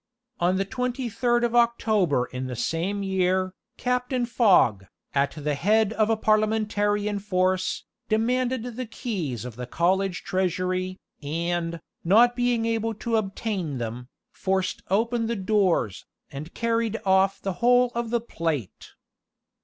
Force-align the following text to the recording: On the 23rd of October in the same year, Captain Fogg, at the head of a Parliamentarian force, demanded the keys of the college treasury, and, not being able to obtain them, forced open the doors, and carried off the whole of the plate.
On 0.39 0.55
the 0.55 0.65
23rd 0.65 1.45
of 1.45 1.53
October 1.53 2.25
in 2.25 2.47
the 2.47 2.55
same 2.55 3.03
year, 3.03 3.53
Captain 3.77 4.25
Fogg, 4.25 4.85
at 5.13 5.33
the 5.33 5.53
head 5.53 5.93
of 5.93 6.09
a 6.09 6.17
Parliamentarian 6.17 7.19
force, 7.19 7.85
demanded 8.09 8.63
the 8.63 8.87
keys 8.87 9.45
of 9.45 9.57
the 9.57 9.67
college 9.67 10.23
treasury, 10.23 10.97
and, 11.21 11.79
not 12.03 12.35
being 12.35 12.65
able 12.65 12.95
to 12.95 13.15
obtain 13.15 13.77
them, 13.77 14.07
forced 14.31 14.81
open 14.89 15.27
the 15.27 15.35
doors, 15.35 16.07
and 16.31 16.55
carried 16.55 16.97
off 17.05 17.39
the 17.39 17.53
whole 17.61 17.91
of 17.93 18.09
the 18.09 18.19
plate. 18.21 18.93